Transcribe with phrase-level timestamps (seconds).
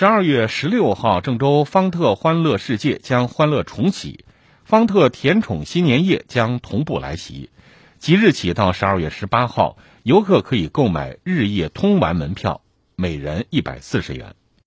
[0.00, 4.24] 十二月十六号郑州方特欢乐世界将欢乐重启
[4.64, 7.50] 方特甜宠新年夜将同步来袭。
[7.98, 12.62] 即日起到十二月十八号游客可以购买日夜通玩门票
[12.96, 14.36] 每人一百四十元。